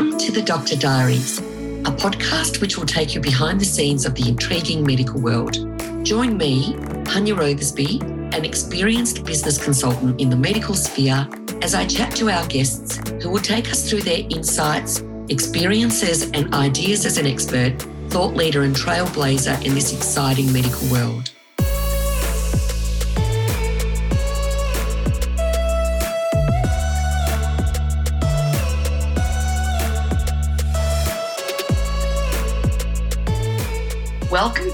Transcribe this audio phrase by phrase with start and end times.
[0.00, 4.14] Welcome to the Doctor Diaries, a podcast which will take you behind the scenes of
[4.14, 5.52] the intriguing medical world.
[6.06, 6.72] Join me,
[7.04, 8.00] Hanya Rothersby,
[8.34, 11.28] an experienced business consultant in the medical sphere,
[11.60, 16.54] as I chat to our guests who will take us through their insights, experiences, and
[16.54, 17.74] ideas as an expert,
[18.08, 21.30] thought leader, and trailblazer in this exciting medical world.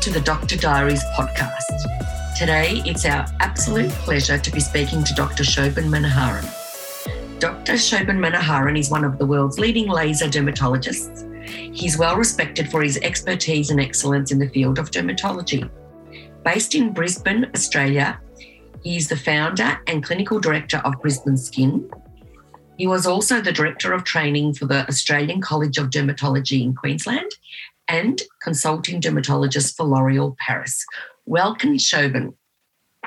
[0.07, 2.39] To the Doctor Diaries podcast.
[2.39, 5.43] Today, it's our absolute pleasure to be speaking to Dr.
[5.43, 6.49] Shobhan Manoharan.
[7.41, 7.73] Dr.
[7.73, 11.27] Shobhan Manoharan is one of the world's leading laser dermatologists.
[11.75, 15.69] He's well respected for his expertise and excellence in the field of dermatology.
[16.45, 18.21] Based in Brisbane, Australia,
[18.85, 21.91] he is the founder and clinical director of Brisbane Skin.
[22.79, 27.33] He was also the director of training for the Australian College of Dermatology in Queensland
[27.89, 30.85] and consulting dermatologist for L'Oreal Paris.
[31.25, 32.35] Welcome, Shobhan.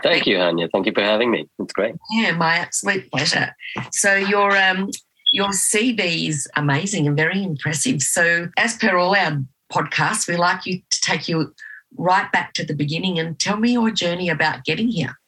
[0.02, 0.69] Thank you, Hanya.
[0.72, 1.49] Thank you for having me.
[1.59, 1.95] It's great.
[2.11, 3.55] Yeah, my absolute pleasure.
[3.91, 4.89] So your um
[5.31, 8.02] your CV is amazing and very impressive.
[8.02, 11.53] So as per all our podcasts, we like you to take you
[11.97, 15.19] right back to the beginning and tell me your journey about getting here.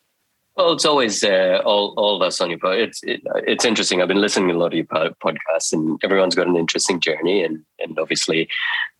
[0.62, 2.78] Well, it's always uh, all all of us on your pod.
[2.78, 4.00] It's it, it's interesting.
[4.00, 7.44] I've been listening to a lot of your podcasts, and everyone's got an interesting journey,
[7.44, 8.48] and and obviously,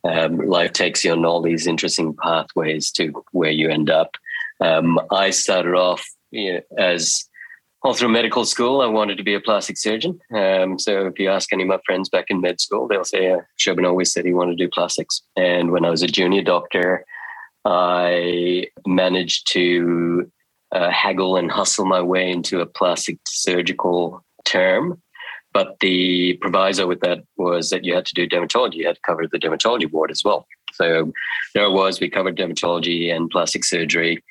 [0.02, 4.16] um, life takes you on all these interesting pathways to where you end up.
[4.60, 7.28] Um, I started off you know, as
[7.84, 8.80] all through medical school.
[8.80, 10.18] I wanted to be a plastic surgeon.
[10.34, 13.30] Um, so if you ask any of my friends back in med school, they'll say
[13.30, 15.22] uh, Shobhan always said he wanted to do plastics.
[15.36, 17.06] And when I was a junior doctor,
[17.64, 20.28] I managed to
[20.72, 25.00] uh, haggle and hustle my way into a plastic surgical term.
[25.52, 28.76] But the proviso with that was that you had to do dermatology.
[28.76, 30.46] You had to cover the dermatology ward as well.
[30.72, 31.12] So
[31.54, 32.00] there it was.
[32.00, 34.22] We covered dermatology and plastic surgery.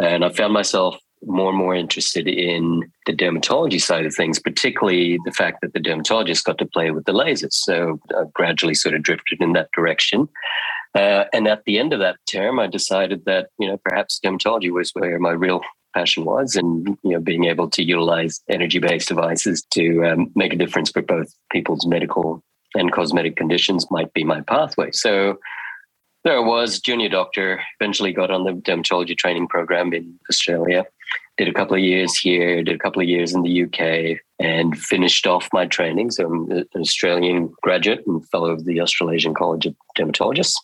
[0.00, 5.18] And I found myself more and more interested in the dermatology side of things, particularly
[5.24, 7.54] the fact that the dermatologist got to play with the lasers.
[7.54, 10.28] So I gradually sort of drifted in that direction.
[10.94, 14.70] Uh, and at the end of that term, I decided that, you know, perhaps dermatology
[14.70, 15.60] was where my real
[15.98, 20.56] passion was and you know being able to utilize energy-based devices to um, make a
[20.62, 22.42] difference for both people's medical
[22.74, 24.90] and cosmetic conditions might be my pathway.
[24.92, 25.38] So
[26.24, 30.84] there I was junior doctor eventually got on the dermatology training program in australia
[31.36, 33.80] did a couple of years here did a couple of years in the uk
[34.38, 36.10] and finished off my training.
[36.12, 40.58] So i'm an australian graduate and fellow of the australasian college of dermatologists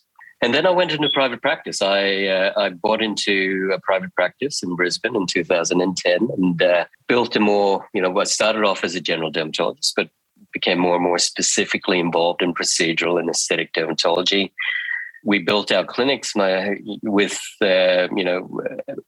[0.44, 1.80] and then I went into private practice.
[1.80, 7.34] I uh, I bought into a private practice in Brisbane in 2010 and uh, built
[7.34, 10.10] a more, you know, I started off as a general dermatologist, but
[10.52, 14.52] became more and more specifically involved in procedural and aesthetic dermatology.
[15.24, 18.60] We built our clinics my, with, uh, you know,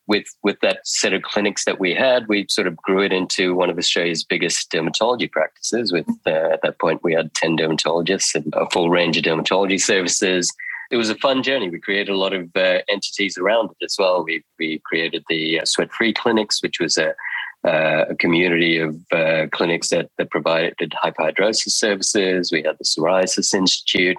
[0.06, 2.28] with with that set of clinics that we had.
[2.28, 5.92] We sort of grew it into one of Australia's biggest dermatology practices.
[5.92, 9.78] With uh, at that point, we had ten dermatologists and a full range of dermatology
[9.78, 10.50] services
[10.90, 11.70] it was a fun journey.
[11.70, 14.24] We created a lot of uh, entities around it as well.
[14.24, 17.10] We we created the uh, Sweat Free Clinics, which was a,
[17.66, 22.52] uh, a community of uh, clinics that that provided hyperhidrosis services.
[22.52, 24.16] We had the Psoriasis Institute.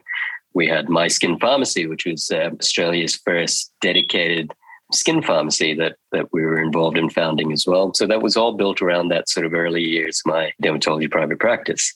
[0.53, 4.51] We had My Skin Pharmacy, which was uh, Australia's first dedicated
[4.91, 7.93] skin pharmacy that that we were involved in founding as well.
[7.93, 11.93] So that was all built around that sort of early years, my dermatology private practice.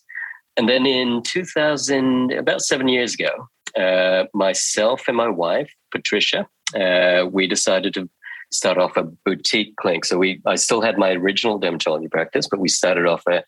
[0.57, 3.47] And then in 2000, about seven years ago,
[3.78, 8.09] uh, myself and my wife, Patricia, uh, we decided to
[8.51, 10.03] start off a boutique clinic.
[10.06, 13.44] So we, I still had my original dermatology practice, but we started off a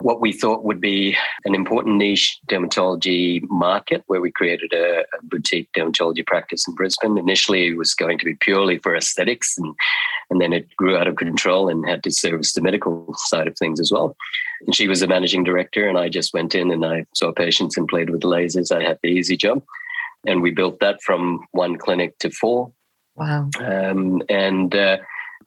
[0.00, 5.22] what we thought would be an important niche dermatology market where we created a, a,
[5.22, 7.18] boutique dermatology practice in Brisbane.
[7.18, 9.74] Initially, it was going to be purely for aesthetics, and,
[10.30, 13.56] and then it grew out of control and had to service the medical side of
[13.58, 14.16] things as well.
[14.66, 17.76] And she was the managing director, and I just went in and I saw patients
[17.76, 18.74] and played with lasers.
[18.74, 19.62] I had the easy job.
[20.26, 22.72] And we built that from one clinic to four.
[23.14, 23.50] Wow.
[23.60, 24.98] Um, and uh,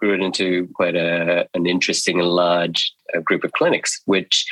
[0.01, 4.45] grew it into quite a, an interesting and large uh, group of clinics, which,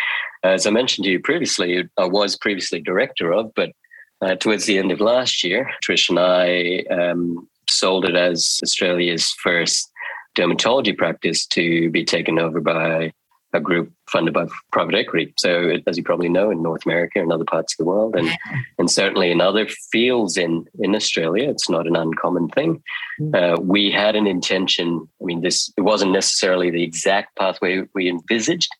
[0.44, 3.72] as I mentioned to you previously, I was previously director of, but
[4.22, 9.32] uh, towards the end of last year, Trish and I um, sold it as Australia's
[9.42, 9.90] first
[10.38, 13.12] dermatology practice to be taken over by
[13.54, 15.34] a group funded by private equity.
[15.38, 18.30] So, as you probably know, in North America and other parts of the world, and
[18.78, 22.84] and certainly in other fields in in Australia, it's not an uncommon thing.
[23.20, 23.36] Mm.
[23.36, 25.08] Uh, we had an intention.
[25.22, 28.72] I mean, this it wasn't necessarily the exact pathway we envisaged,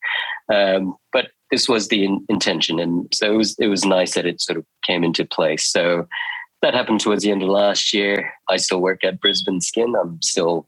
[0.54, 4.26] um, but this was the in- intention, and so it was it was nice that
[4.26, 5.66] it sort of came into place.
[5.72, 6.08] So
[6.62, 8.32] that happened towards the end of last year.
[8.50, 9.96] I still work at Brisbane Skin.
[9.96, 10.68] I'm still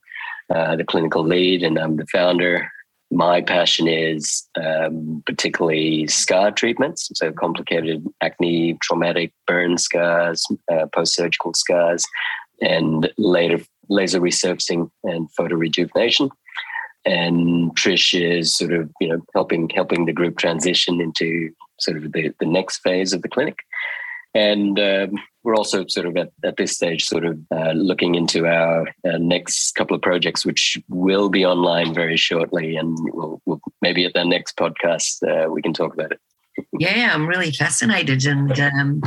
[0.54, 2.72] uh, the clinical lead, and I'm the founder.
[3.12, 11.16] My passion is um, particularly scar treatments, so complicated acne, traumatic burn scars, uh, post
[11.16, 12.06] surgical scars,
[12.62, 13.60] and later
[13.90, 16.30] laser resurfacing and photo rejuvenation
[17.06, 22.12] and Trish is sort of you know helping helping the group transition into sort of
[22.12, 23.60] the, the next phase of the clinic.
[24.34, 28.46] And um, we're also sort of at, at this stage, sort of uh, looking into
[28.46, 32.76] our uh, next couple of projects, which will be online very shortly.
[32.76, 36.20] And we'll, we'll maybe at the next podcast, uh, we can talk about it.
[36.78, 38.26] yeah, I'm really fascinated.
[38.26, 39.02] And um,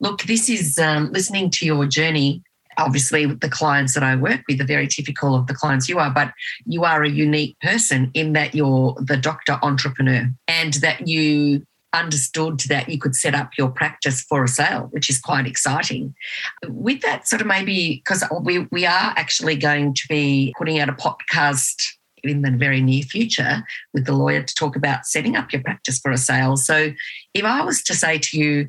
[0.00, 2.42] look, this is um, listening to your journey
[2.78, 6.10] obviously the clients that I work with are very typical of the clients you are,
[6.10, 6.32] but
[6.64, 12.60] you are a unique person in that you're the doctor entrepreneur and that you understood
[12.68, 16.14] that you could set up your practice for a sale, which is quite exciting.
[16.66, 20.88] With that sort of maybe because we we are actually going to be putting out
[20.88, 21.82] a podcast
[22.24, 23.62] in the very near future
[23.94, 26.56] with the lawyer to talk about setting up your practice for a sale.
[26.56, 26.92] So
[27.34, 28.68] if I was to say to you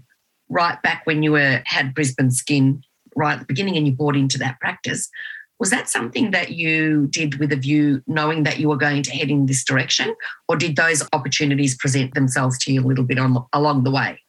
[0.50, 2.83] right back when you were had Brisbane skin
[3.16, 5.10] right at the beginning and you bought into that practice.
[5.59, 9.11] Was that something that you did with a view knowing that you were going to
[9.11, 10.15] head in this direction?
[10.47, 14.21] Or did those opportunities present themselves to you a little bit on, along the way?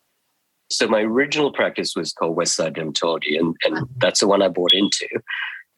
[0.71, 4.73] So my original practice was called Westside Dermatology, and, and that's the one I bought
[4.73, 5.07] into.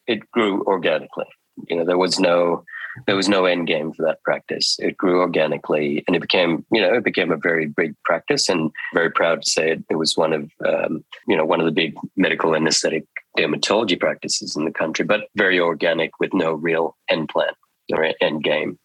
[0.07, 1.25] It grew organically.
[1.67, 2.63] You know, there was no
[3.07, 4.77] there was no end game for that practice.
[4.79, 8.49] It grew organically, and it became, you know, it became a very big practice.
[8.49, 11.65] And very proud to say it, it was one of, um, you know, one of
[11.65, 13.05] the big medical and aesthetic
[13.37, 17.53] dermatology practices in the country, but very organic with no real end plan
[17.91, 18.77] or end game.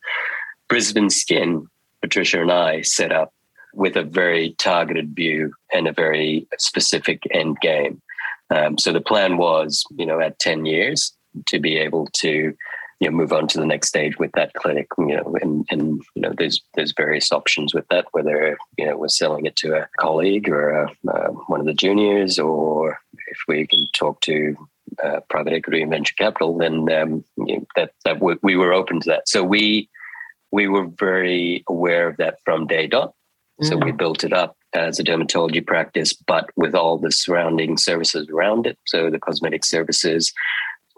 [0.68, 1.66] Brisbane Skin,
[2.02, 3.32] Patricia and I set up
[3.74, 8.00] with a very targeted view and a very specific end game.
[8.50, 11.14] Um, so the plan was, you know, at 10 years
[11.46, 12.54] to be able to
[13.00, 16.02] you know move on to the next stage with that clinic you know and and
[16.14, 19.74] you know there's there's various options with that whether you know we're selling it to
[19.74, 22.98] a colleague or a, uh, one of the juniors or
[23.28, 24.56] if we can talk to
[25.04, 28.72] uh, private equity and venture capital then um, you know, that that w- we were
[28.72, 29.88] open to that so we
[30.50, 33.14] we were very aware of that from day dot
[33.60, 33.86] so mm-hmm.
[33.86, 38.66] we built it up as a dermatology practice, but with all the surrounding services around
[38.66, 38.78] it.
[38.86, 40.32] So the cosmetic services,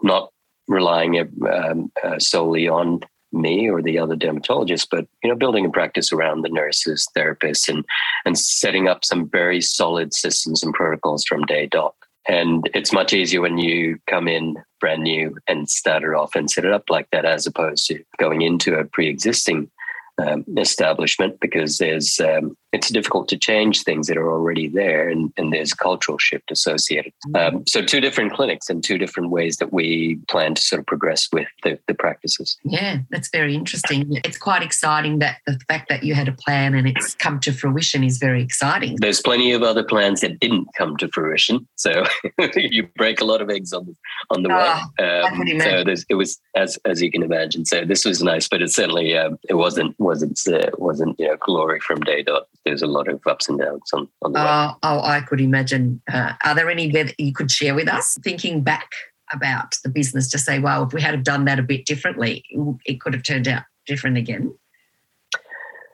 [0.03, 0.31] not
[0.71, 3.01] relying um, uh, solely on
[3.33, 7.69] me or the other dermatologists, but you know, building a practice around the nurses, therapists,
[7.69, 7.85] and
[8.25, 11.95] and setting up some very solid systems and protocols from day dot.
[12.27, 16.51] And it's much easier when you come in brand new and start it off and
[16.51, 19.71] set it up like that, as opposed to going into a pre-existing
[20.17, 25.33] um, establishment because there's um, it's difficult to change things that are already there and,
[25.37, 27.11] and there's cultural shift associated.
[27.27, 27.55] Mm-hmm.
[27.57, 30.85] um, so two different clinics and two different ways that we plan to sort of
[30.85, 32.57] progress with the, the practices.
[32.63, 34.19] Yeah that's very interesting.
[34.23, 37.51] It's quite exciting that the fact that you had a plan and it's come to
[37.51, 38.97] fruition is very exciting.
[38.99, 42.03] There's plenty of other plans that didn't come to fruition so
[42.55, 43.95] you break a lot of eggs on the
[44.29, 44.57] on the oh,
[44.99, 47.65] way um, so it was as as you can imagine.
[47.65, 51.37] So this was nice but it certainly um, it wasn't wasn't uh, wasn't you know
[51.37, 54.45] glory from day dot there's a lot of ups and downs on, on the way.
[54.45, 56.01] Oh, oh, I could imagine.
[56.11, 58.17] Uh, are there any that you could share with us?
[58.23, 58.89] Thinking back
[59.33, 62.43] about the business to say, well, if we had have done that a bit differently,
[62.85, 64.53] it could have turned out different again.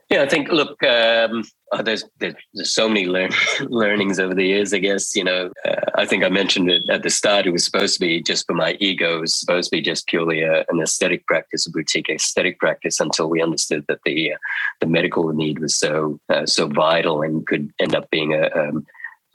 [0.10, 0.50] Yeah, I think.
[0.50, 1.44] Look, um,
[1.83, 3.31] there's, there's, there's so many learn,
[3.62, 4.74] learnings over the years.
[4.74, 5.51] I guess you know.
[5.65, 7.45] Uh, I think I mentioned it at the start.
[7.45, 9.17] It was supposed to be just for my ego.
[9.17, 13.00] It was supposed to be just purely a, an aesthetic practice, a boutique aesthetic practice,
[13.00, 14.38] until we understood that the uh,
[14.79, 18.86] the medical need was so uh, so vital and could end up being a um,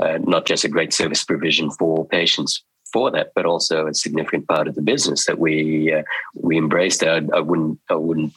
[0.00, 2.62] uh, not just a great service provision for patients
[2.92, 6.02] for that, but also a significant part of the business that we uh,
[6.34, 7.02] we embraced.
[7.02, 8.34] I, I, wouldn't I wouldn't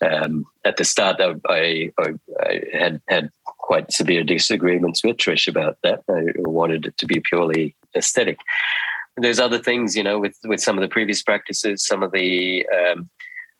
[0.00, 5.78] um, at the start I, I, I, had had quite severe disagreements with Trish about
[5.82, 6.02] that.
[6.08, 8.38] I wanted it to be purely aesthetic.
[9.16, 12.66] There's other things, you know, with with some of the previous practices, some of the
[12.68, 13.10] um,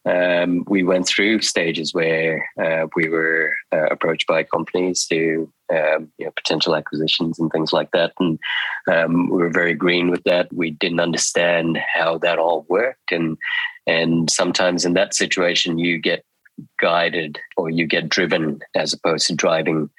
[0.07, 6.11] um, we went through stages where uh, we were uh, approached by companies to um,
[6.19, 8.39] you know, potential acquisitions and things like that, and
[8.91, 10.53] um, we were very green with that.
[10.53, 13.37] We didn't understand how that all worked, and
[13.87, 16.25] and sometimes in that situation you get
[16.81, 19.91] guided or you get driven as opposed to driving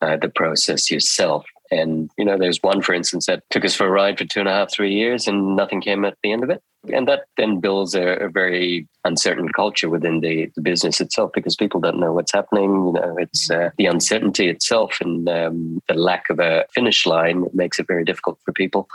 [0.00, 1.44] uh, the process yourself.
[1.70, 4.40] And, you know, there's one, for instance, that took us for a ride for two
[4.40, 6.62] and a half, three years and nothing came at the end of it.
[6.92, 11.56] And that then builds a, a very uncertain culture within the, the, business itself because
[11.56, 12.64] people don't know what's happening.
[12.64, 17.46] You know, it's uh, the uncertainty itself and um, the lack of a finish line
[17.54, 18.86] makes it very difficult for people,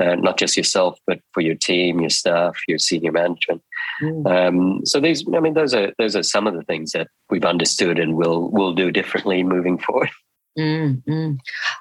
[0.00, 3.62] uh, not just yourself, but for your team, your staff, your senior management.
[4.02, 4.48] Mm.
[4.48, 7.44] Um, so these, I mean, those are those are some of the things that we've
[7.44, 10.10] understood and will will do differently moving forward.
[10.58, 11.38] Mm, mm.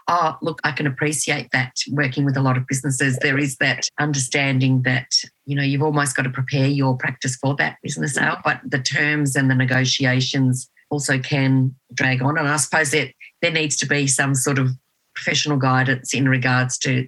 [0.07, 3.17] Oh, look, I can appreciate that working with a lot of businesses.
[3.17, 5.11] There is that understanding that,
[5.45, 8.79] you know, you've almost got to prepare your practice for that business out, but the
[8.79, 12.37] terms and the negotiations also can drag on.
[12.37, 13.11] And I suppose that
[13.41, 14.69] there needs to be some sort of
[15.15, 17.07] professional guidance in regards to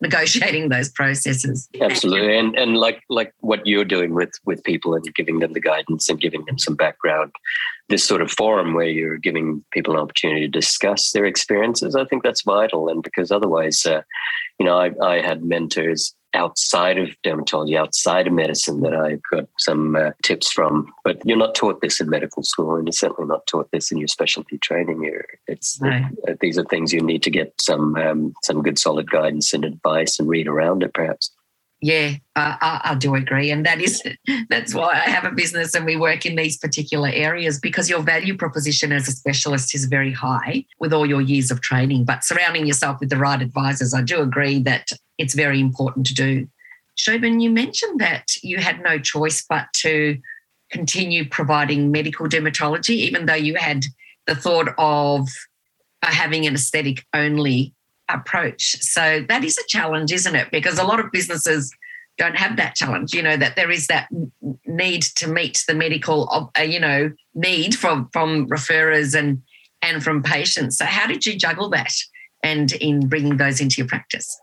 [0.00, 1.68] negotiating those processes.
[1.80, 5.60] Absolutely, and and like like what you're doing with with people and giving them the
[5.60, 7.32] guidance and giving them some background.
[7.88, 12.06] This sort of forum where you're giving people an opportunity to discuss their experiences, I
[12.06, 12.88] think that's vital.
[12.88, 14.00] And because otherwise, uh,
[14.58, 19.48] you know, I, I had mentors outside of dermatology, outside of medicine that I got
[19.58, 20.92] some uh, tips from.
[21.04, 23.98] But you're not taught this in medical school, and you're certainly not taught this in
[23.98, 25.02] your specialty training.
[25.02, 29.10] You're, it's uh, these are things you need to get some um, some good solid
[29.10, 31.30] guidance and advice and read around it, perhaps.
[31.80, 34.02] Yeah, I, I, do agree, and that is
[34.48, 38.00] that's why I have a business and we work in these particular areas because your
[38.00, 42.04] value proposition as a specialist is very high with all your years of training.
[42.04, 44.88] But surrounding yourself with the right advisors, I do agree that
[45.18, 46.48] it's very important to do.
[46.96, 50.18] Shobhan, you mentioned that you had no choice but to
[50.70, 53.84] continue providing medical dermatology, even though you had
[54.26, 55.28] the thought of
[56.02, 57.74] uh, having an aesthetic only
[58.08, 58.76] approach.
[58.82, 60.50] So that is a challenge, isn't it?
[60.50, 61.74] Because a lot of businesses
[62.16, 64.08] don't have that challenge, you know, that there is that
[64.66, 69.42] need to meet the medical, uh, you know, need from, from referrers and,
[69.82, 70.78] and from patients.
[70.78, 71.92] So how did you juggle that
[72.42, 74.40] and in bringing those into your practice?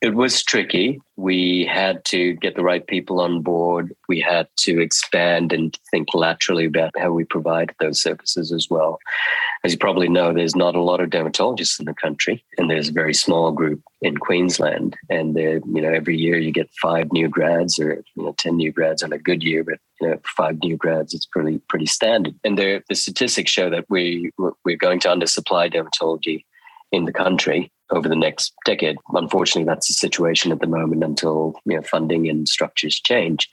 [0.00, 1.00] It was tricky.
[1.16, 3.96] We had to get the right people on board.
[4.08, 9.00] We had to expand and think laterally about how we provide those services as well.
[9.64, 12.90] As you probably know, there's not a lot of dermatologists in the country, and there's
[12.90, 14.96] a very small group in Queensland.
[15.10, 18.70] And you know, every year you get five new grads or you know, ten new
[18.70, 22.36] grads on a good year, but you know, five new grads, it's pretty pretty standard.
[22.44, 24.30] And the the statistics show that we
[24.64, 26.44] we're going to undersupply dermatology
[26.92, 28.96] in the country over the next decade.
[29.12, 33.48] Unfortunately, that's the situation at the moment until you know, funding and structures change.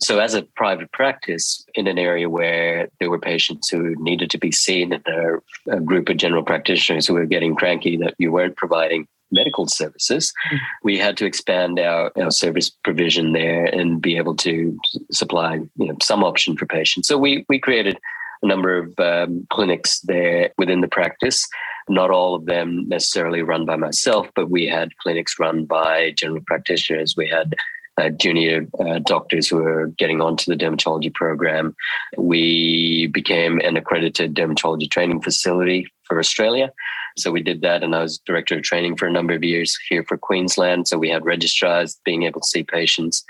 [0.00, 4.38] So, as a private practice in an area where there were patients who needed to
[4.38, 8.30] be seen, and there a group of general practitioners who were getting cranky that you
[8.30, 10.56] weren't providing medical services, mm-hmm.
[10.84, 14.78] we had to expand our, our service provision there and be able to
[15.10, 17.08] supply you know, some option for patients.
[17.08, 17.98] So, we, we created
[18.42, 21.48] a number of um, clinics there within the practice
[21.88, 26.42] not all of them necessarily run by myself, but we had clinics run by general
[26.46, 27.14] practitioners.
[27.16, 27.54] We had
[27.98, 31.74] uh, junior uh, doctors who were getting onto the dermatology program.
[32.16, 36.72] We became an accredited dermatology training facility for Australia.
[37.16, 39.76] So we did that, and I was director of training for a number of years
[39.88, 40.86] here for Queensland.
[40.86, 43.24] So we had registrars being able to see patients.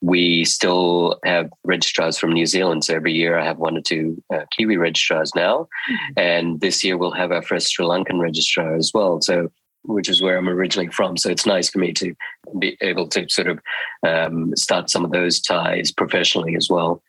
[0.00, 2.84] We still have registrars from New Zealand.
[2.84, 5.68] So every year I have one or two uh, Kiwi registrars now.
[5.90, 6.12] Mm-hmm.
[6.16, 9.20] And this year we'll have our first Sri Lankan registrar as well.
[9.20, 9.50] So
[9.84, 11.16] which is where I'm originally from.
[11.16, 12.14] So it's nice for me to
[12.58, 13.58] be able to sort of
[14.06, 17.02] um, start some of those ties professionally as well.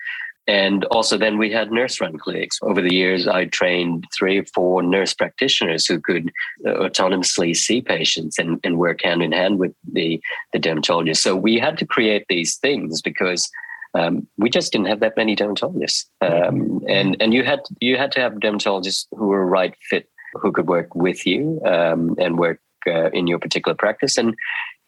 [0.50, 2.58] And also, then we had nurse run clinics.
[2.64, 6.32] Over the years, I trained three or four nurse practitioners who could
[6.66, 10.20] uh, autonomously see patients and, and work hand in hand with the,
[10.52, 11.22] the dermatologist.
[11.22, 13.48] So we had to create these things because
[13.94, 16.06] um, we just didn't have that many dermatologists.
[16.22, 20.52] Um, and and you had you had to have dermatologists who were right fit, who
[20.52, 24.18] could work with you um, and work uh, in your particular practice.
[24.18, 24.34] And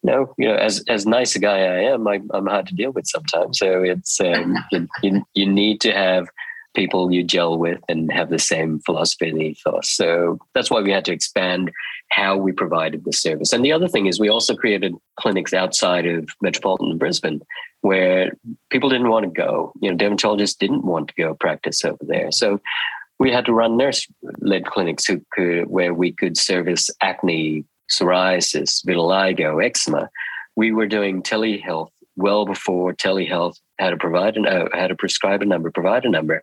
[0.03, 2.91] no, you know, as as nice a guy I am, I, am hard to deal
[2.91, 3.59] with sometimes.
[3.59, 6.27] So it's um, you, you, you need to have
[6.73, 9.89] people you gel with and have the same philosophy and ethos.
[9.89, 11.71] So that's why we had to expand
[12.11, 13.53] how we provided the service.
[13.53, 17.41] And the other thing is we also created clinics outside of metropolitan Brisbane
[17.81, 18.37] where
[18.69, 19.73] people didn't want to go.
[19.81, 22.31] You know, dermatologists didn't want to go practice over there.
[22.31, 22.61] So
[23.19, 29.63] we had to run nurse-led clinics who could, where we could service acne, psoriasis, vitiligo,
[29.63, 30.09] eczema,
[30.55, 35.41] we were doing telehealth well before telehealth had to provide an, uh, had to prescribe
[35.41, 36.41] a number, provide a number,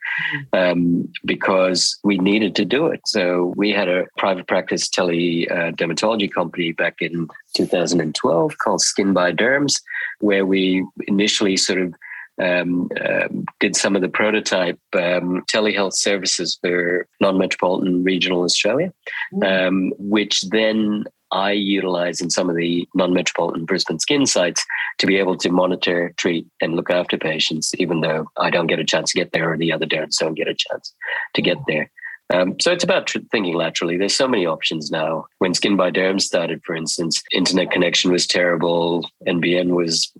[0.53, 3.01] um, because we needed to do it.
[3.07, 9.13] So we had a private practice tele uh, dermatology company back in 2012 called Skin
[9.13, 9.81] by Derms,
[10.21, 11.95] where we initially sort of
[12.43, 13.29] um, uh,
[13.59, 18.93] did some of the prototype um, telehealth services for non-metropolitan regional Australia,
[19.35, 19.67] mm.
[19.69, 24.65] um, which then I utilize in some of the non-metropolitan Brisbane skin sites
[24.99, 28.79] to be able to monitor, treat, and look after patients, even though I don't get
[28.79, 30.95] a chance to get there or the other derms don't get a chance
[31.35, 31.91] to get there.
[32.33, 33.97] Um, so it's about tr- thinking laterally.
[33.97, 35.27] There's so many options now.
[35.39, 39.09] When Skin by Derm started, for instance, internet connection was terrible.
[39.27, 40.13] NBN was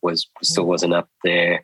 [0.00, 1.62] was still wasn't up there.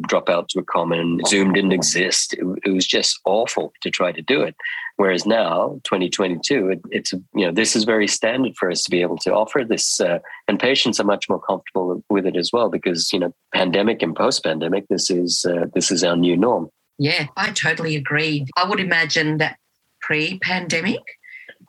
[0.00, 1.20] Dropouts were common.
[1.26, 2.34] Zoom didn't exist.
[2.34, 4.56] It, it was just awful to try to do it.
[4.96, 9.02] Whereas now, 2022, it, it's you know this is very standard for us to be
[9.02, 10.18] able to offer this, uh,
[10.48, 14.14] and patients are much more comfortable with it as well because you know pandemic and
[14.14, 16.68] post pandemic, this is uh, this is our new norm.
[16.98, 18.46] Yeah, I totally agree.
[18.56, 19.58] I would imagine that
[20.00, 21.00] pre pandemic,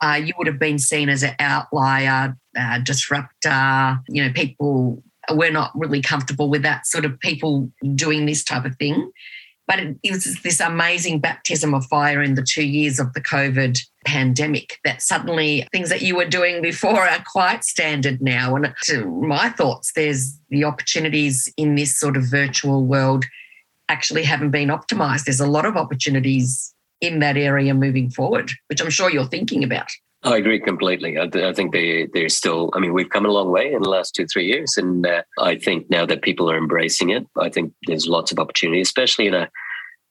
[0.02, 3.98] uh, you would have been seen as an outlier, uh, disruptor.
[4.08, 5.02] You know, people
[5.32, 9.10] were not really comfortable with that sort of people doing this type of thing.
[9.66, 13.20] But it, it was this amazing baptism of fire in the two years of the
[13.20, 18.56] COVID pandemic that suddenly things that you were doing before are quite standard now.
[18.56, 23.24] And to my thoughts, there's the opportunities in this sort of virtual world
[23.88, 25.24] actually haven't been optimized.
[25.24, 29.64] There's a lot of opportunities in that area moving forward, which I'm sure you're thinking
[29.64, 29.88] about.
[30.24, 31.18] I agree completely.
[31.18, 32.70] I, I think they they're still.
[32.72, 35.22] I mean, we've come a long way in the last two three years, and uh,
[35.38, 39.26] I think now that people are embracing it, I think there's lots of opportunity, especially
[39.26, 39.50] in a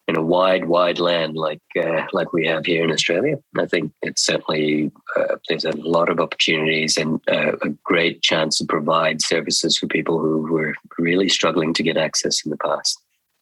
[0.07, 3.37] in a wide wide land like uh, like we have here in Australia.
[3.57, 8.59] I think it's certainly uh, there's a lot of opportunities and uh, a great chance
[8.59, 13.01] to provide services for people who were really struggling to get access in the past.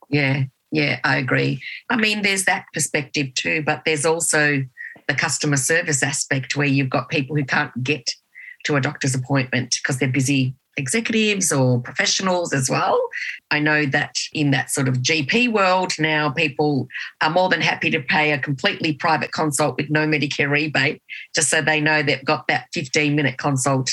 [0.10, 1.62] Yeah, yeah, I agree.
[1.90, 4.64] I mean, there's that perspective too, but there's also
[5.12, 8.08] the customer service aspect where you've got people who can't get
[8.64, 12.98] to a doctor's appointment because they're busy executives or professionals as well.
[13.50, 16.88] I know that in that sort of GP world now, people
[17.22, 21.02] are more than happy to pay a completely private consult with no Medicare rebate,
[21.36, 23.92] just so they know they've got that 15 minute consult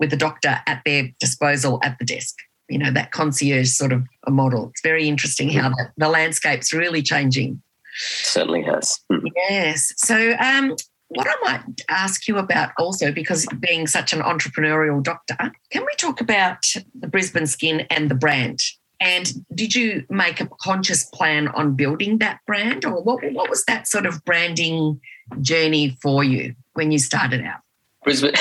[0.00, 2.34] with the doctor at their disposal at the desk
[2.68, 4.70] you know that concierge sort of a model.
[4.70, 5.76] It's very interesting how mm.
[5.76, 7.62] the, the landscape's really changing.
[7.96, 9.00] Certainly has.
[9.10, 9.30] Mm.
[9.34, 9.92] Yes.
[9.96, 10.76] So um,
[11.08, 15.36] what I might ask you about also, because being such an entrepreneurial doctor,
[15.70, 16.64] can we talk about
[16.98, 18.60] the Brisbane Skin and the brand?
[19.00, 23.64] And did you make a conscious plan on building that brand, or what, what was
[23.66, 25.00] that sort of branding
[25.42, 27.60] journey for you when you started out?
[28.04, 28.32] Brisbane,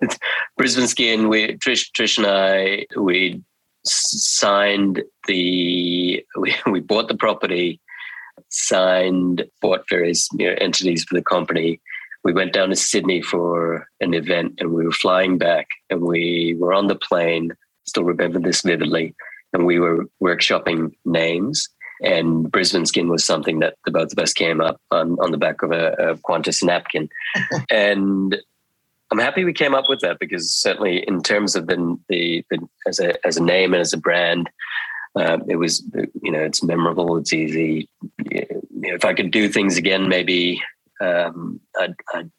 [0.56, 1.28] Brisbane Skin.
[1.28, 3.42] We Trish, Trish and I, we
[3.84, 7.80] signed the we, we bought the property
[8.54, 11.80] signed bought various you know, entities for the company
[12.22, 16.56] we went down to sydney for an event and we were flying back and we
[16.58, 17.52] were on the plane
[17.84, 19.14] still remember this vividly
[19.52, 21.68] and we were workshopping names
[22.02, 25.38] and Brisbane skin was something that the both of us came up on, on the
[25.38, 27.08] back of a, a Qantas napkin.
[27.70, 28.36] and
[29.10, 32.58] I'm happy we came up with that because certainly in terms of the, the, the
[32.86, 34.50] as a as a name and as a brand,
[35.16, 35.84] uh, it was
[36.22, 37.88] you know it's memorable, it's easy.
[38.18, 40.62] You know, if I could do things again, maybe
[41.00, 42.30] um, I'd, I'd,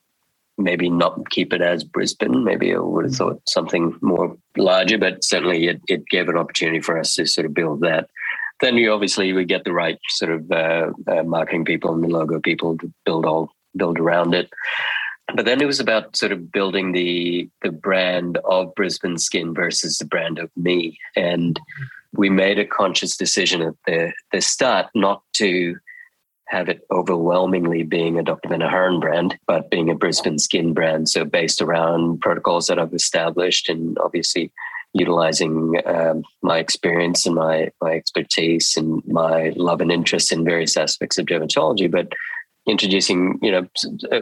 [0.57, 2.43] maybe not keep it as Brisbane.
[2.43, 6.79] Maybe I would have thought something more larger, but certainly it, it gave an opportunity
[6.79, 8.09] for us to sort of build that.
[8.61, 12.07] Then you obviously we get the right sort of uh, uh, marketing people and the
[12.07, 14.49] logo people to build all build around it
[15.33, 19.97] but then it was about sort of building the the brand of Brisbane Skin versus
[19.97, 21.59] the brand of me, and
[22.17, 25.75] we made a conscious decision at the the start not to
[26.47, 28.49] have it overwhelmingly being a Dr.
[28.49, 31.09] Manoharan brand, but being a Brisbane Skin brand.
[31.09, 34.51] So based around protocols that I've established, and obviously
[34.93, 40.77] utilizing um, my experience and my my expertise and my love and interest in various
[40.77, 42.13] aspects of dermatology, but
[42.67, 43.67] introducing, you know,
[44.11, 44.21] uh,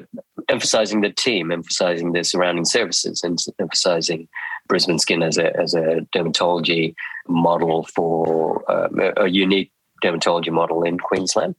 [0.49, 4.27] emphasizing the team, emphasizing the surrounding services, and emphasizing
[4.73, 6.95] Brisbane Skin as a as a dermatology
[7.27, 9.71] model for um, a, a, unique
[10.03, 11.53] dermatology model in Queensland.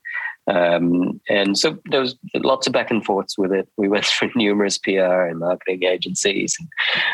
[0.48, 3.68] Um, and so there was lots of back and forths with it.
[3.76, 6.56] We went through numerous PR and marketing agencies,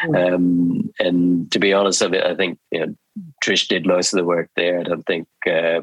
[0.04, 0.34] and, mm.
[0.34, 2.94] um, and to be honest, of it, I think you know
[3.44, 4.80] Trish did most of the work there.
[4.80, 5.82] I don't think uh,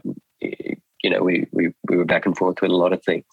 [1.04, 3.26] you know, we we we were back and forth with a lot of things.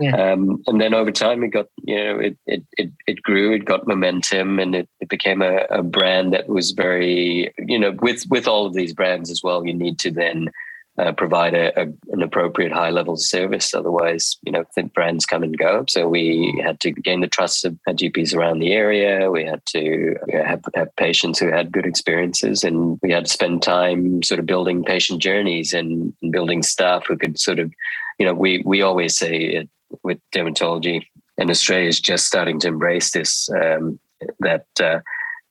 [0.00, 0.32] Yeah.
[0.32, 3.64] Um, and then over time, it got you know, it it it, it grew, it
[3.64, 8.24] got momentum, and it, it became a, a brand that was very you know, with
[8.30, 10.50] with all of these brands as well, you need to then
[10.98, 13.74] uh, provide a, a, an appropriate high level service.
[13.74, 15.84] Otherwise, you know, think brands come and go.
[15.88, 19.30] So we had to gain the trust of GPs around the area.
[19.30, 23.62] We had to have, have patients who had good experiences, and we had to spend
[23.62, 27.72] time sort of building patient journeys and, and building staff who could sort of,
[28.18, 29.68] you know, we we always say it
[30.04, 31.04] with dermatology,
[31.38, 33.48] and Australia is just starting to embrace this.
[33.50, 33.98] Um,
[34.40, 35.00] that uh,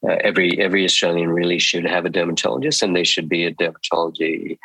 [0.08, 4.58] uh, every every Australian really should have a dermatologist, and they should be a dermatology.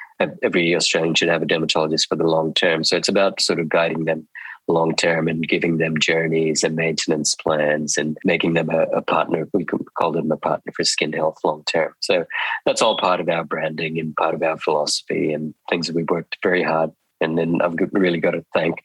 [0.43, 2.83] Every Australian should have a dermatologist for the long term.
[2.83, 4.27] So it's about sort of guiding them
[4.69, 9.49] long term and giving them journeys and maintenance plans and making them a, a, partner.
[9.55, 11.95] We call them a partner for skin health long term.
[12.01, 12.27] So
[12.67, 16.11] that's all part of our branding and part of our philosophy and things that we've
[16.11, 16.91] worked very hard.
[17.21, 18.77] And then I've really got to thank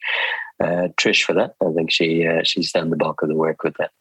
[0.63, 1.56] uh, Trish for that.
[1.62, 3.92] I think she uh, she's done the bulk of the work with that.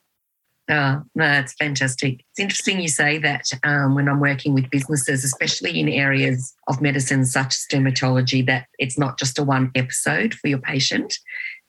[0.71, 2.25] Oh, no, that's fantastic.
[2.31, 6.81] It's interesting you say that um, when I'm working with businesses, especially in areas of
[6.81, 11.19] medicine such as dermatology, that it's not just a one episode for your patient.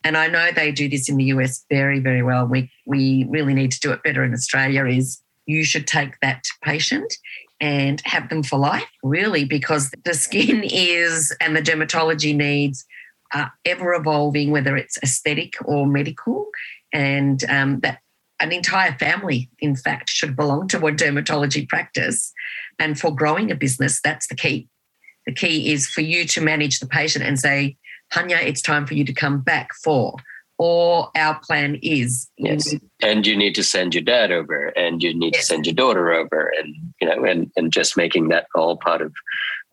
[0.03, 2.45] And I know they do this in the US very, very well.
[2.45, 6.43] We, we really need to do it better in Australia is you should take that
[6.63, 7.17] patient
[7.59, 12.85] and have them for life, really, because the skin is and the dermatology needs
[13.33, 16.47] are ever evolving, whether it's aesthetic or medical.
[16.91, 17.99] And um, that
[18.39, 22.33] an entire family, in fact, should belong to a dermatology practice.
[22.79, 24.67] And for growing a business, that's the key.
[25.25, 27.77] The key is for you to manage the patient and say,
[28.13, 30.15] Hanya, it's time for you to come back for.
[30.59, 35.13] Or our plan is yes, and you need to send your dad over, and you
[35.13, 35.47] need yes.
[35.47, 39.01] to send your daughter over, and you know, and and just making that all part
[39.01, 39.11] of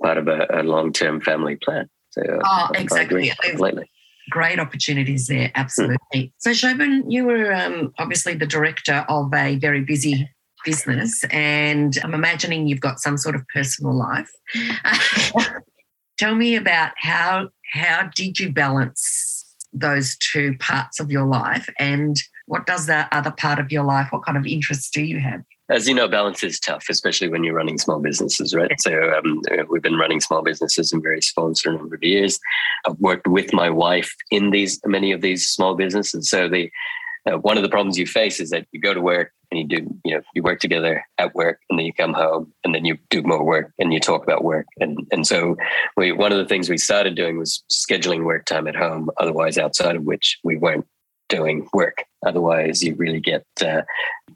[0.03, 1.89] part of a, a long term family plan.
[2.11, 3.31] So, uh, oh, exactly.
[3.43, 3.91] Completely
[4.31, 6.33] great opportunities there, absolutely.
[6.39, 10.29] So, Shobhan, you were um, obviously the director of a very busy
[10.65, 14.31] business, and I'm imagining you've got some sort of personal life.
[16.19, 22.17] Tell me about how how did you balance those two parts of your life, and
[22.47, 24.09] what does that other part of your life?
[24.11, 25.43] What kind of interests do you have?
[25.71, 28.73] As you know, balance is tough, especially when you're running small businesses, right?
[28.81, 32.39] So um, we've been running small businesses in various forms for a number of years.
[32.87, 36.29] I've worked with my wife in these many of these small businesses.
[36.29, 36.71] So the
[37.27, 39.67] uh, one of the problems you face is that you go to work and you
[39.67, 42.85] do, you know, you work together at work, and then you come home, and then
[42.85, 45.57] you do more work, and you talk about work, and and so
[45.97, 49.11] we one of the things we started doing was scheduling work time at home.
[49.19, 50.87] Otherwise, outside of which we weren't
[51.29, 52.05] doing work.
[52.27, 53.83] Otherwise, you really get uh,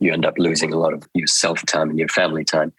[0.01, 2.73] you end up losing a lot of your self time and your family time.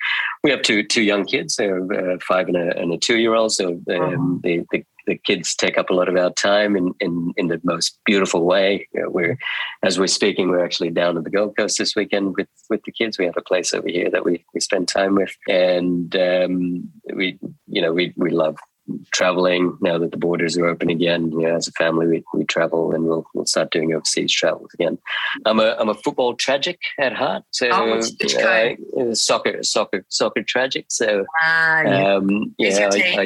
[0.44, 3.34] We have two two young kids, they're uh, five and a, and a two year
[3.34, 3.52] old.
[3.52, 4.38] So um, uh-huh.
[4.44, 7.62] the, the, the kids take up a lot of our time in in, in the
[7.64, 8.88] most beautiful way.
[8.94, 9.38] You know, we're
[9.84, 12.92] as we're speaking, we're actually down at the Gold Coast this weekend with with the
[12.92, 13.18] kids.
[13.18, 17.40] We have a place over here that we we spend time with, and um, we
[17.68, 18.58] you know we we love
[19.12, 21.32] traveling now that the borders are open again.
[21.32, 24.70] You know, as a family, we, we travel and we'll, we'll start doing overseas travels
[24.74, 24.98] again.
[25.46, 27.44] I'm a I'm a football tragic at heart.
[27.52, 28.00] So oh,
[29.00, 30.86] uh, soccer soccer soccer tragic.
[30.90, 33.26] So ah, yeah, um, yeah I,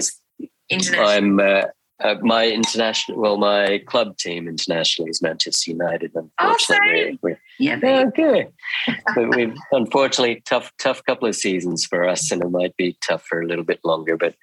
[0.71, 1.63] I, I'm uh,
[2.01, 6.11] uh, my international, well, my club team internationally is Manchester United.
[6.15, 8.47] Unfortunately, oh, yeah, okay.
[9.35, 13.41] we've unfortunately tough, tough couple of seasons for us, and it might be tough for
[13.41, 14.15] a little bit longer.
[14.15, 14.35] But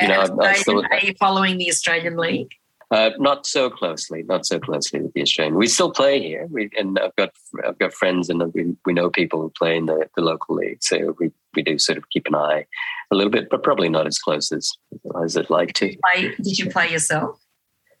[0.00, 2.52] you know, I'm, I'm still, are you following the Australian League?
[2.92, 5.54] Uh, not so closely, not so closely with the Australian.
[5.54, 7.30] We still play here, we, and I've got
[7.64, 10.82] I've got friends and we, we know people who play in the, the local league,
[10.82, 12.66] so we, we do sort of keep an eye
[13.12, 14.72] a little bit, but probably not as close as
[15.22, 15.96] as I'd like to.
[16.12, 17.40] Play, did you play yourself?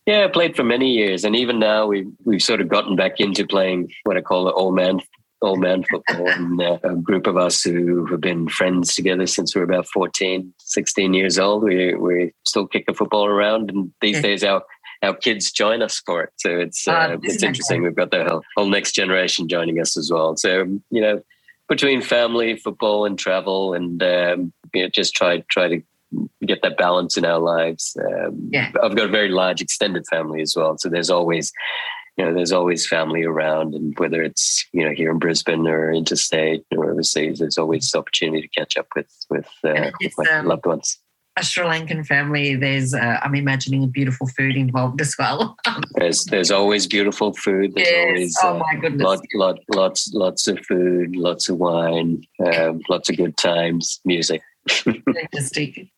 [0.06, 3.20] Yeah, I played for many years, and even now we we've sort of gotten back
[3.20, 5.00] into playing what I call the old man
[5.42, 9.54] old man football and uh, a group of us who have been friends together since
[9.54, 13.90] we were about 14 16 years old we we still kick the football around and
[14.02, 14.62] these days our
[15.02, 16.32] our kids join us for it.
[16.36, 17.82] So it's uh, uh, it's interesting.
[17.82, 20.36] We've got the whole, whole next generation joining us as well.
[20.36, 21.22] So you know,
[21.68, 25.82] between family, football, and travel, and um, you know, just try try to
[26.46, 27.96] get that balance in our lives.
[28.00, 28.72] Um, yeah.
[28.82, 31.52] I've got a very large extended family as well, so there's always
[32.16, 35.92] you know there's always family around, and whether it's you know here in Brisbane or
[35.92, 40.46] interstate or overseas, there's always opportunity to catch up with with, uh, with my um,
[40.46, 40.98] loved ones
[41.36, 45.56] a Sri Lankan family, there's, uh, I'm imagining, beautiful food involved as well.
[45.94, 47.74] there's there's always beautiful food.
[47.74, 48.06] There's yes.
[48.06, 52.80] always oh my uh, goodness, lot, lot, lots lots of food, lots of wine, um,
[52.88, 54.42] lots of good times, music.
[54.68, 55.88] Fantastic.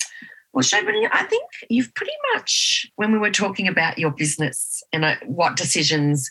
[0.52, 5.04] Well, Shobhan, I think you've pretty much, when we were talking about your business and
[5.04, 6.30] uh, what decisions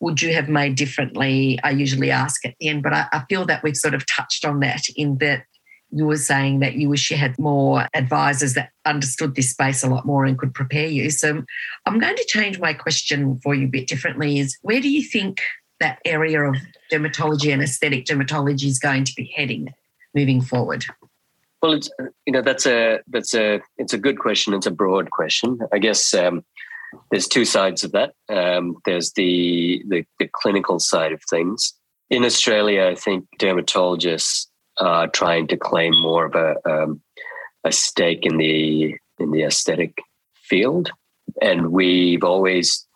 [0.00, 3.62] would you have made differently, I usually ask at the end, but I feel that
[3.62, 5.44] we've sort of touched on that in that
[5.90, 9.88] you were saying that you wish you had more advisors that understood this space a
[9.88, 11.08] lot more and could prepare you.
[11.08, 11.42] So
[11.86, 15.02] I'm going to change my question for you a bit differently is where do you
[15.02, 15.40] think
[15.80, 16.56] that area of
[16.92, 19.72] dermatology and aesthetic dermatology is going to be heading
[20.14, 20.84] moving forward?
[21.64, 21.88] Well, it's,
[22.26, 24.52] you know that's a that's a it's a good question.
[24.52, 25.58] It's a broad question.
[25.72, 26.44] I guess um,
[27.10, 28.12] there's two sides of that.
[28.28, 31.72] Um, there's the, the the clinical side of things,
[32.10, 34.48] in Australia, I think dermatologists
[34.78, 37.00] are trying to claim more of a um,
[37.64, 39.96] a stake in the in the aesthetic
[40.34, 40.90] field,
[41.40, 42.86] and we've always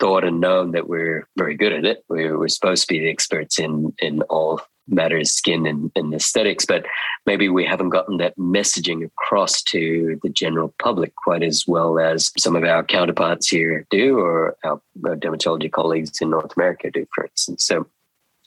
[0.00, 2.04] thought and known that we're very good at it.
[2.08, 6.64] We're, we're supposed to be the experts in in all matters skin and, and aesthetics,
[6.64, 6.84] but
[7.26, 12.32] maybe we haven't gotten that messaging across to the general public quite as well as
[12.38, 17.24] some of our counterparts here do, or our, dermatology colleagues in North America do, for
[17.24, 17.64] instance.
[17.64, 17.86] So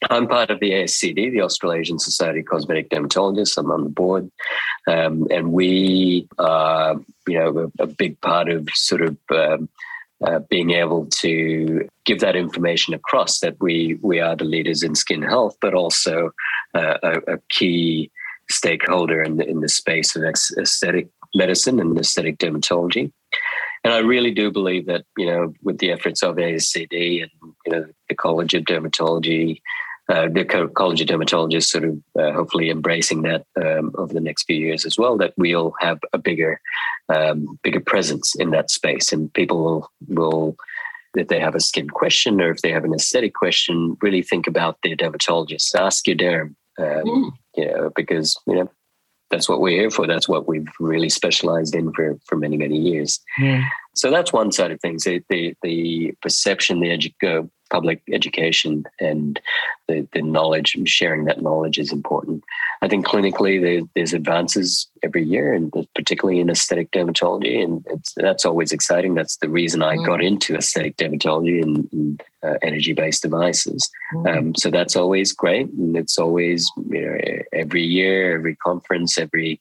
[0.10, 3.58] I'm part of the ASCD, the Australasian Society of Cosmetic Dermatologists.
[3.58, 4.30] I'm on the board,
[4.88, 6.96] um, and we are,
[7.28, 9.70] you know, a, a, big part of sort of um,
[10.26, 14.96] uh, being able to give that information across that we we are the leaders in
[14.96, 16.32] skin health, but also
[16.74, 18.12] uh, a, a, key
[18.50, 23.12] stakeholder in the, in the space of aesthetic medicine and aesthetic dermatology.
[23.84, 27.32] And I really do believe that you know, with the efforts of ASCD and
[27.66, 29.62] you know the College of Dermatology
[30.10, 30.44] uh, the
[30.76, 34.86] College of Dermatologists sort of uh, hopefully embracing that um, over the next few years
[34.86, 36.60] as well, that we'll have a bigger,
[37.08, 40.58] um, bigger presence in that space, and people will will
[41.16, 44.48] if they have a skin question or if they have an aesthetic question, really think
[44.48, 45.76] about their dermatologist.
[45.76, 47.32] Ask your derm, um, mm.
[47.56, 48.72] you know, because you know
[49.32, 50.06] that's what we're here for.
[50.06, 53.20] That's what we've really specialized in for for many many years.
[53.38, 53.64] Yeah.
[53.94, 55.04] So that's one side of things.
[55.04, 59.40] The the, the perception, the edu- uh, public education, and
[59.88, 62.44] the the knowledge, sharing that knowledge is important.
[62.82, 67.86] I think clinically there, there's advances every year, and particularly in aesthetic dermatology, and
[68.18, 69.16] that's always exciting.
[69.16, 70.06] That's the reason I mm.
[70.06, 73.90] got into aesthetic dermatology and, and uh, energy based devices.
[74.14, 74.38] Mm.
[74.38, 77.18] Um, so that's always great, and it's always you know
[77.54, 79.60] every year, every conference, every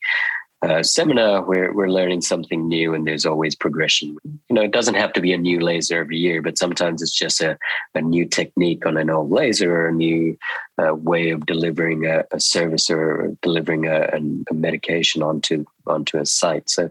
[0.62, 4.16] uh, seminar, we're, we're learning something new and there's always progression.
[4.25, 7.18] You know, it doesn't have to be a new laser every year, but sometimes it's
[7.18, 7.59] just a,
[7.96, 10.38] a new technique on an old laser or a new
[10.79, 14.09] uh, way of delivering a, a service or delivering a,
[14.51, 16.70] a, medication onto onto a site.
[16.70, 16.90] So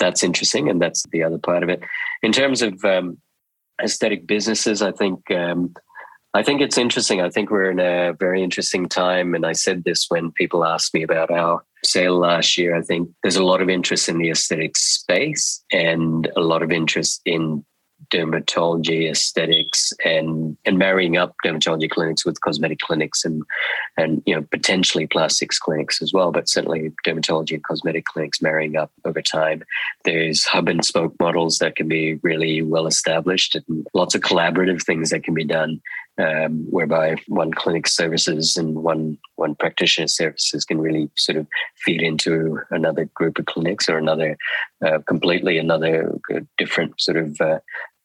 [0.00, 1.80] that's interesting, and that's the other part of it.
[2.22, 3.18] In terms of um,
[3.80, 5.74] aesthetic businesses, I think um,
[6.34, 7.20] I think it's interesting.
[7.20, 9.34] I think we're in a very interesting time.
[9.34, 12.74] And I said this when people asked me about our sale last year.
[12.74, 16.72] I think there's a lot of interest in the aesthetic space and a lot of
[16.72, 17.64] interest in
[18.10, 23.42] dermatology, aesthetics, and and marrying up dermatology clinics with cosmetic clinics and
[23.96, 28.76] and you know potentially plastics clinics as well, but certainly dermatology and cosmetic clinics marrying
[28.76, 29.62] up over time.
[30.04, 34.82] There's hub and spoke models that can be really well established, and lots of collaborative
[34.82, 35.80] things that can be done
[36.18, 41.46] um, whereby one clinic services and one one practitioner services can really sort of
[41.76, 44.36] feed into another group of clinics or another
[44.84, 46.18] uh, completely another
[46.58, 47.58] different sort of uh,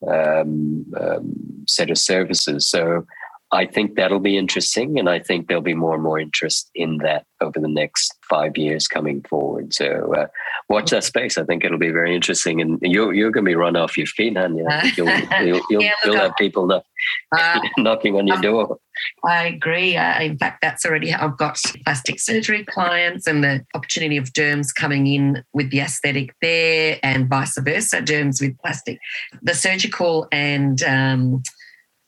[0.07, 1.33] um, um,
[1.67, 2.67] set of services.
[2.67, 3.05] So
[3.51, 6.97] I think that'll be interesting, and I think there'll be more and more interest in
[6.97, 9.73] that over the next five years coming forward.
[9.73, 10.27] So uh,
[10.67, 11.37] watch that space.
[11.37, 14.07] I think it'll be very interesting, and you're you're going to be run off your
[14.07, 16.83] feet, and you'll you'll, you'll, yeah, you'll have people knock,
[17.37, 18.79] uh, knocking on your door.
[19.23, 19.95] I agree.
[19.95, 24.75] Uh, in fact, that's already I've got plastic surgery clients, and the opportunity of derms
[24.75, 28.99] coming in with the aesthetic there, and vice versa, derms with plastic.
[29.41, 31.43] The surgical and um,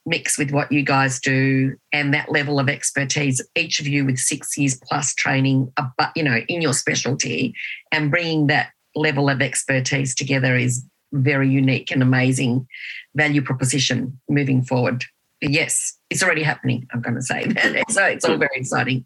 [0.09, 4.17] mix with what you guys do and that level of expertise each of you with
[4.17, 7.53] six years plus training but you know in your specialty
[7.91, 12.67] and bringing that level of expertise together is very unique and amazing
[13.15, 15.05] value proposition moving forward.
[15.41, 17.91] But yes it's already happening i'm going to say that.
[17.91, 19.05] So it's all very exciting.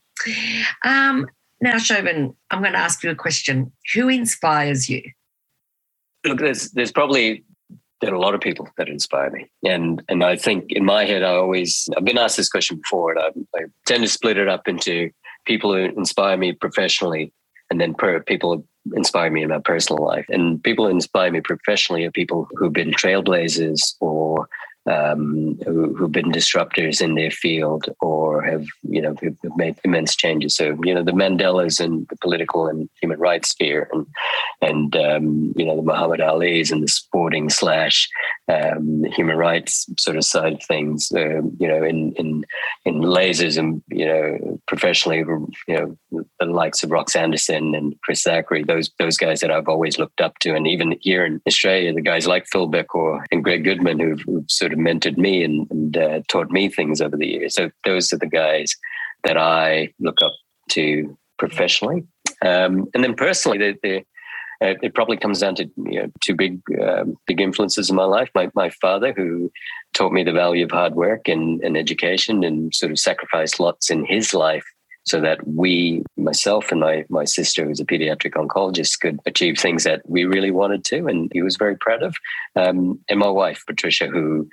[0.86, 1.28] Um,
[1.62, 3.74] now Shobhan, i'm going to ask you a question.
[3.94, 5.04] Who inspires you?
[6.26, 7.44] Look there's there's probably
[8.04, 9.50] there are a lot of people that inspire me.
[9.64, 13.12] And and I think in my head, I always I've been asked this question before,
[13.12, 15.10] and I, I tend to split it up into
[15.46, 17.32] people who inspire me professionally,
[17.70, 20.26] and then per, people who inspire me in my personal life.
[20.28, 24.50] And people who inspire me professionally are people who've been trailblazers or
[24.86, 30.16] um, who, have been disruptors in their field or have, you know, have made immense
[30.16, 30.56] changes.
[30.56, 34.06] So, you know, the Mandelas in the political and human rights sphere and,
[34.62, 38.10] and um, you know, the Muhammad Ali's and the sporting slash
[38.50, 42.46] um, human rights sort of side of things, uh, you know, in, in,
[42.86, 48.24] in lasers and, you know, professionally, you know, the likes of Rox Anderson and Chris
[48.24, 50.56] Zachary, those, those guys that I've always looked up to.
[50.56, 54.50] And even here in Australia, the guys like Phil Bekhor and Greg Goodman who've, who've
[54.50, 57.56] sort of mentored me and, and uh, taught me things over the years.
[57.56, 58.76] So those are the guys
[59.24, 60.34] that I look up
[60.72, 62.04] to professionally.
[62.42, 64.04] Um, and then personally, the, the,
[64.64, 68.06] uh, it probably comes down to you know, two big um, big influences in my
[68.06, 68.30] life.
[68.34, 69.52] My my father, who
[69.94, 73.92] taught me the value of hard work and, and education, and sort of sacrificed lots
[73.92, 74.66] in his life
[75.06, 79.84] so that we, myself and my my sister, who's a pediatric oncologist, could achieve things
[79.84, 82.16] that we really wanted to, and he was very proud of.
[82.56, 84.48] Um, and my wife, Patricia, who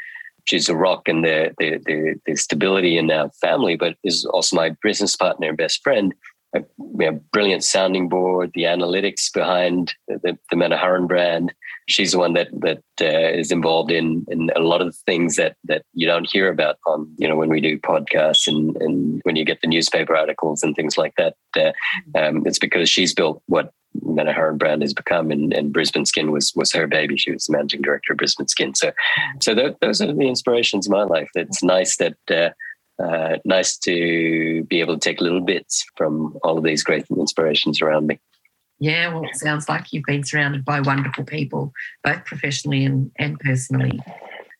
[0.46, 4.56] she's a rock and the, the the the stability in our family, but is also
[4.56, 6.14] my business partner and best friend
[6.54, 11.52] a you know, brilliant sounding board, the analytics behind the, the Manoharan brand.
[11.88, 15.56] She's the one that that uh, is involved in in a lot of things that
[15.64, 19.36] that you don't hear about on you know when we do podcasts and and when
[19.36, 21.34] you get the newspaper articles and things like that.
[21.56, 21.72] Uh,
[22.18, 23.72] um, it's because she's built what
[24.04, 27.16] Manoharan brand has become, and, and Brisbane Skin was was her baby.
[27.16, 28.74] She was the managing director of Brisbane Skin.
[28.74, 28.92] So,
[29.40, 31.30] so th- those are the inspirations in my life.
[31.34, 32.16] It's nice that.
[32.30, 32.50] Uh,
[33.02, 37.80] uh, nice to be able to take little bits from all of these great inspirations
[37.80, 38.18] around me.
[38.78, 43.38] Yeah, well, it sounds like you've been surrounded by wonderful people, both professionally and, and
[43.38, 44.00] personally.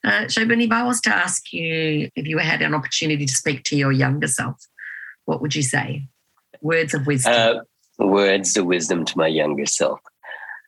[0.05, 3.64] Uh, Shobhan, if I was to ask you if you had an opportunity to speak
[3.64, 4.66] to your younger self,
[5.24, 6.07] what would you say?
[6.61, 7.62] Words of wisdom.
[7.98, 10.00] Uh, words of wisdom to my younger self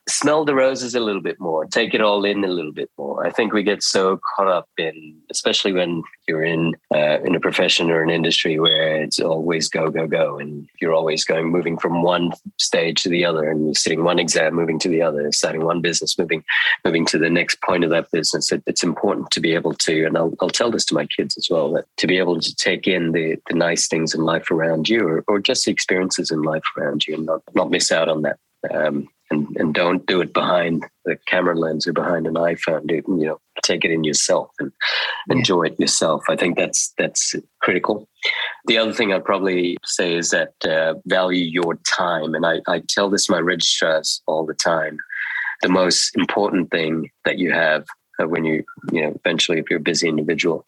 [0.09, 3.25] smell the roses a little bit more, take it all in a little bit more.
[3.25, 7.41] I think we get so caught up in, especially when you're in uh, in a
[7.41, 11.79] profession or an industry where it's always go go go, and you're always going moving
[11.79, 15.31] from one stage to the other, and you're sitting one exam, moving to the other,
[15.33, 16.43] starting one business, moving
[16.85, 18.51] moving to the next point of that business.
[18.51, 21.37] It, it's important to be able to, and I'll, I'll tell this to my kids
[21.37, 24.51] as well, that to be able to take in the the nice things in life
[24.51, 27.93] around you, or, or just the experiences in life around you, and not not miss
[27.93, 28.39] out on that.
[28.73, 32.87] Um, and, and don't do it behind the camera lens or behind an iPhone.
[32.87, 34.71] Do, you know, take it in yourself and
[35.29, 35.37] yeah.
[35.37, 36.23] enjoy it yourself.
[36.29, 38.09] I think that's that's critical.
[38.67, 42.83] The other thing I'd probably say is that uh, value your time, and I, I
[42.89, 44.99] tell this to my registrars all the time.
[45.63, 47.87] The most important thing that you have
[48.21, 50.67] uh, when you you know eventually if you're a busy individual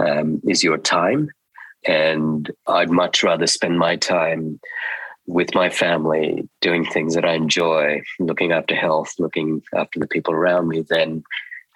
[0.00, 1.30] um, is your time,
[1.86, 4.60] and I'd much rather spend my time
[5.28, 10.32] with my family, doing things that I enjoy, looking after health, looking after the people
[10.32, 11.22] around me, then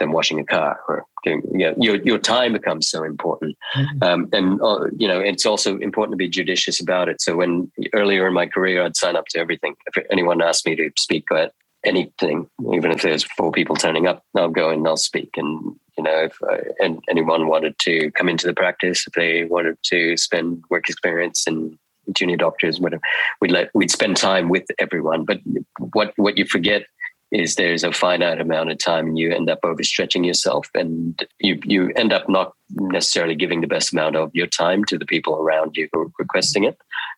[0.00, 3.56] than washing a car or doing, you know, your your time becomes so important.
[3.76, 4.02] Mm-hmm.
[4.02, 7.20] Um, and uh, you know, it's also important to be judicious about it.
[7.20, 9.74] So when earlier in my career, I'd sign up to everything.
[9.94, 11.52] If anyone asked me to speak at
[11.84, 15.30] anything, even if there's four people turning up, I'll go and I'll speak.
[15.36, 19.44] And you know, if I, and anyone wanted to come into the practice, if they
[19.44, 21.78] wanted to spend work experience and
[22.12, 23.02] junior doctors, whatever.
[23.40, 25.24] We'd let we'd spend time with everyone.
[25.24, 25.40] But
[25.78, 26.86] what what you forget
[27.32, 31.58] is there's a finite amount of time and you end up overstretching yourself and you
[31.64, 35.36] you end up not necessarily giving the best amount of your time to the people
[35.36, 36.76] around you who are requesting it.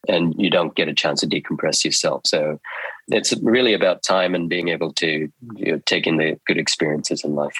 [0.09, 2.23] And you don't get a chance to decompress yourself.
[2.27, 2.61] So
[3.09, 7.25] it's really about time and being able to you know, take in the good experiences
[7.25, 7.57] in life.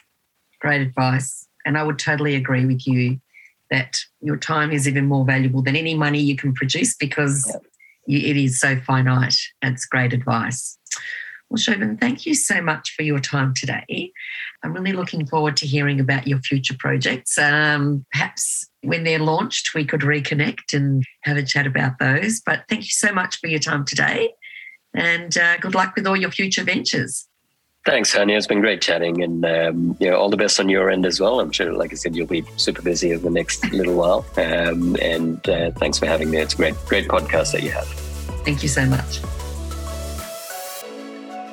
[0.61, 1.49] Great advice.
[1.67, 3.19] And i would totally agree with you
[3.71, 7.57] that your time is even more valuable than any money you can produce because
[8.07, 9.37] you, it is so finite.
[9.63, 10.79] It's great advice.
[11.51, 14.13] Well, Shobhan, thank you so much for your time today.
[14.63, 17.39] I'm really looking forward to hearing about your future projects.
[17.39, 22.41] Um, perhaps when they're launched, we could reconnect and have a chat about those.
[22.45, 24.33] But thank you so much for your time today.
[24.95, 27.29] And uh, good luck with all your future ventures.
[27.85, 28.39] Thanks, Hania.
[28.39, 31.21] It's been great chatting, and um, you know, all the best on your end as
[31.21, 31.39] well.
[31.39, 34.25] I'm sure, like I said, you'll be super busy over the next little while.
[34.39, 36.39] Um, and uh, thanks for having me.
[36.39, 37.87] It's a great, great podcast that you have.
[38.45, 39.19] Thank you so much.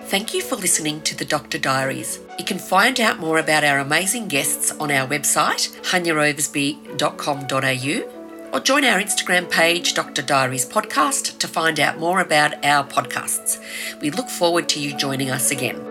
[0.05, 2.21] Thank you for listening to the Doctor Diaries.
[2.39, 8.85] You can find out more about our amazing guests on our website, hanyaoversby.com.au, or join
[8.85, 10.21] our Instagram page, Dr.
[10.21, 13.59] Diaries Podcast, to find out more about our podcasts.
[14.01, 15.90] We look forward to you joining us again.